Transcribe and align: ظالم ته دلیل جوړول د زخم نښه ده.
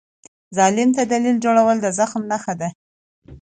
ظالم 0.57 0.89
ته 0.95 1.01
دلیل 1.11 1.37
جوړول 1.45 1.77
د 1.81 1.87
زخم 1.97 2.21
نښه 2.31 2.53
ده. 2.61 2.69